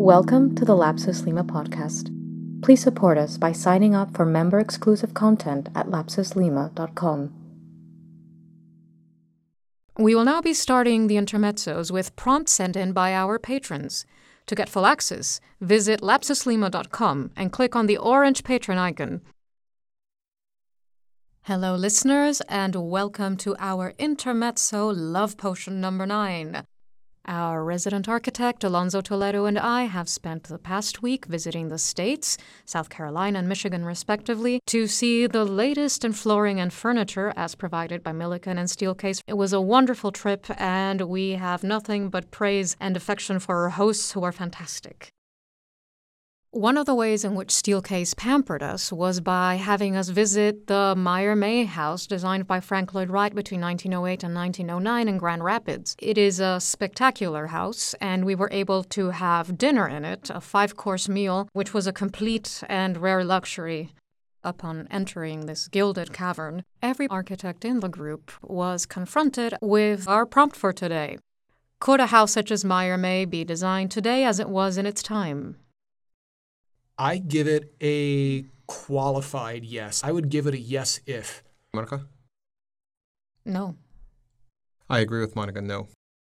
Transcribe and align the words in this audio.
Welcome 0.00 0.54
to 0.54 0.64
the 0.64 0.76
Lapsus 0.76 1.26
Lima 1.26 1.42
podcast. 1.42 2.14
Please 2.62 2.80
support 2.80 3.18
us 3.18 3.36
by 3.36 3.50
signing 3.50 3.96
up 3.96 4.14
for 4.16 4.24
member 4.24 4.60
exclusive 4.60 5.12
content 5.12 5.70
at 5.74 5.88
lapsuslima.com. 5.88 7.32
We 9.98 10.14
will 10.14 10.24
now 10.24 10.40
be 10.40 10.54
starting 10.54 11.08
the 11.08 11.16
intermezzos 11.16 11.90
with 11.90 12.14
prompts 12.14 12.52
sent 12.52 12.76
in 12.76 12.92
by 12.92 13.12
our 13.12 13.40
patrons. 13.40 14.06
To 14.46 14.54
get 14.54 14.68
full 14.68 14.86
access, 14.86 15.40
visit 15.60 16.00
lapsuslima.com 16.00 17.32
and 17.34 17.50
click 17.50 17.74
on 17.74 17.86
the 17.86 17.98
orange 17.98 18.44
patron 18.44 18.78
icon. 18.78 19.20
Hello, 21.42 21.74
listeners, 21.74 22.40
and 22.42 22.76
welcome 22.76 23.36
to 23.38 23.56
our 23.58 23.94
intermezzo 23.98 24.86
love 24.94 25.36
potion 25.36 25.80
number 25.80 26.06
nine. 26.06 26.62
Our 27.28 27.62
resident 27.62 28.08
architect, 28.08 28.64
Alonzo 28.64 29.02
Toledo, 29.02 29.44
and 29.44 29.58
I 29.58 29.82
have 29.82 30.08
spent 30.08 30.44
the 30.44 30.56
past 30.56 31.02
week 31.02 31.26
visiting 31.26 31.68
the 31.68 31.76
states, 31.76 32.38
South 32.64 32.88
Carolina 32.88 33.40
and 33.40 33.46
Michigan, 33.46 33.84
respectively, 33.84 34.60
to 34.68 34.86
see 34.86 35.26
the 35.26 35.44
latest 35.44 36.06
in 36.06 36.14
flooring 36.14 36.58
and 36.58 36.72
furniture 36.72 37.34
as 37.36 37.54
provided 37.54 38.02
by 38.02 38.12
Milliken 38.12 38.56
and 38.56 38.66
Steelcase. 38.66 39.20
It 39.26 39.36
was 39.36 39.52
a 39.52 39.60
wonderful 39.60 40.10
trip, 40.10 40.46
and 40.58 41.02
we 41.02 41.32
have 41.32 41.62
nothing 41.62 42.08
but 42.08 42.30
praise 42.30 42.76
and 42.80 42.96
affection 42.96 43.40
for 43.40 43.56
our 43.64 43.70
hosts 43.70 44.12
who 44.12 44.24
are 44.24 44.32
fantastic. 44.32 45.12
One 46.52 46.78
of 46.78 46.86
the 46.86 46.94
ways 46.94 47.26
in 47.26 47.34
which 47.34 47.50
Steelcase 47.50 48.16
pampered 48.16 48.62
us 48.62 48.90
was 48.90 49.20
by 49.20 49.56
having 49.56 49.94
us 49.96 50.08
visit 50.08 50.66
the 50.66 50.94
Meyer 50.96 51.36
May 51.36 51.66
house 51.66 52.06
designed 52.06 52.46
by 52.46 52.60
Frank 52.60 52.94
Lloyd 52.94 53.10
Wright 53.10 53.34
between 53.34 53.60
1908 53.60 54.24
and 54.24 54.34
1909 54.34 55.08
in 55.08 55.18
Grand 55.18 55.44
Rapids. 55.44 55.94
It 55.98 56.16
is 56.16 56.40
a 56.40 56.58
spectacular 56.58 57.48
house, 57.48 57.94
and 58.00 58.24
we 58.24 58.34
were 58.34 58.48
able 58.50 58.82
to 58.84 59.10
have 59.10 59.58
dinner 59.58 59.86
in 59.86 60.06
it, 60.06 60.30
a 60.30 60.40
five 60.40 60.74
course 60.74 61.06
meal, 61.06 61.50
which 61.52 61.74
was 61.74 61.86
a 61.86 61.92
complete 61.92 62.62
and 62.66 62.96
rare 62.96 63.24
luxury. 63.24 63.92
Upon 64.42 64.88
entering 64.90 65.44
this 65.44 65.68
gilded 65.68 66.14
cavern, 66.14 66.64
every 66.80 67.08
architect 67.08 67.62
in 67.66 67.80
the 67.80 67.90
group 67.90 68.32
was 68.42 68.86
confronted 68.86 69.54
with 69.60 70.08
our 70.08 70.24
prompt 70.24 70.56
for 70.56 70.72
today. 70.72 71.18
Could 71.78 72.00
a 72.00 72.06
house 72.06 72.32
such 72.32 72.50
as 72.50 72.64
Meyer 72.64 72.96
May 72.96 73.26
be 73.26 73.44
designed 73.44 73.90
today 73.90 74.24
as 74.24 74.40
it 74.40 74.48
was 74.48 74.78
in 74.78 74.86
its 74.86 75.02
time? 75.02 75.56
I 76.98 77.18
give 77.18 77.46
it 77.46 77.74
a 77.80 78.44
qualified 78.66 79.64
yes. 79.64 80.02
I 80.02 80.10
would 80.10 80.28
give 80.28 80.46
it 80.46 80.54
a 80.54 80.58
yes 80.58 81.00
if. 81.06 81.44
Monica? 81.72 82.06
No. 83.44 83.76
I 84.90 84.98
agree 84.98 85.20
with 85.20 85.36
Monica, 85.36 85.60
no. 85.60 85.88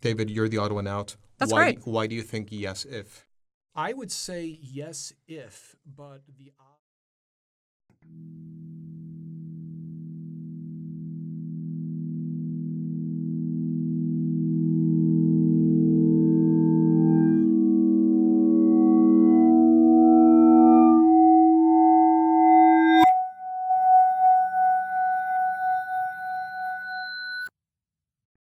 David, 0.00 0.30
you're 0.30 0.48
the 0.48 0.58
odd 0.58 0.72
one 0.72 0.86
out. 0.86 1.16
That's 1.38 1.52
why, 1.52 1.72
great. 1.72 1.86
Why 1.86 2.06
do 2.06 2.14
you 2.14 2.22
think 2.22 2.48
yes 2.50 2.84
if? 2.84 3.26
I 3.74 3.92
would 3.92 4.12
say 4.12 4.58
yes 4.62 5.12
if, 5.26 5.74
but 5.84 6.22
the 6.38 6.52